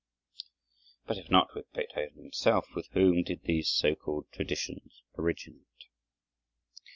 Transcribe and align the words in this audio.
But 1.05 1.19
if 1.19 1.29
not 1.29 1.53
with 1.53 1.71
Beethoven 1.73 2.23
himself, 2.23 2.65
with 2.73 2.87
whom 2.93 3.21
did 3.21 3.43
these 3.43 3.69
so 3.69 3.93
called 3.93 4.25
traditions 4.31 5.03
originate? 5.15 5.85